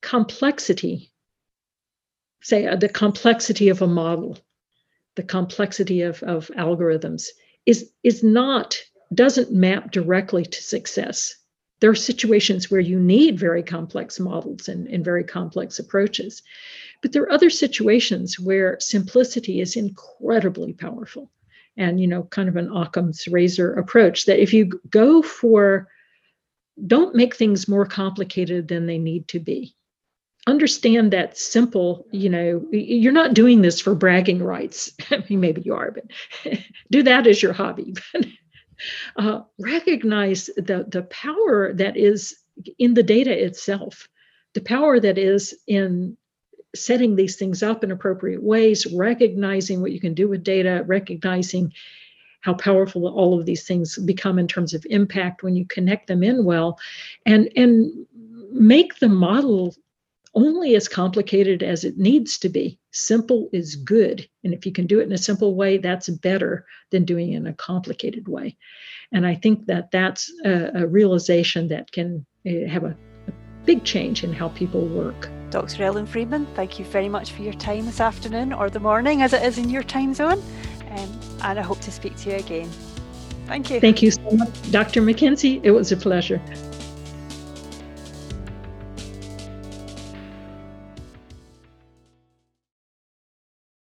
[0.00, 1.10] complexity
[2.44, 4.38] say uh, the complexity of a model
[5.16, 7.28] the complexity of, of algorithms
[7.66, 8.78] is is not
[9.14, 11.36] doesn't map directly to success.
[11.80, 16.42] There are situations where you need very complex models and, and very complex approaches
[17.04, 21.30] but there are other situations where simplicity is incredibly powerful
[21.76, 25.86] and you know kind of an occam's razor approach that if you go for
[26.86, 29.76] don't make things more complicated than they need to be
[30.46, 34.92] understand that simple you know you're not doing this for bragging rights.
[35.10, 36.58] I mean maybe you are but
[36.90, 37.94] do that as your hobby.
[39.16, 42.36] Uh, recognize the the power that is
[42.76, 44.08] in the data itself
[44.54, 46.16] the power that is in
[46.74, 51.72] setting these things up in appropriate ways recognizing what you can do with data recognizing
[52.40, 56.24] how powerful all of these things become in terms of impact when you connect them
[56.24, 56.76] in well
[57.26, 58.06] and and
[58.50, 59.74] make the model
[60.34, 62.78] only as complicated as it needs to be.
[62.92, 64.28] Simple is good.
[64.42, 67.36] And if you can do it in a simple way, that's better than doing it
[67.36, 68.56] in a complicated way.
[69.12, 72.96] And I think that that's a, a realization that can uh, have a,
[73.28, 73.32] a
[73.64, 75.28] big change in how people work.
[75.50, 75.84] Dr.
[75.84, 79.32] Ellen Friedman, thank you very much for your time this afternoon or the morning as
[79.32, 80.42] it is in your time zone.
[80.90, 82.70] Um, and I hope to speak to you again.
[83.46, 83.80] Thank you.
[83.80, 85.02] Thank you so much, Dr.
[85.02, 85.60] McKenzie.
[85.62, 86.40] It was a pleasure.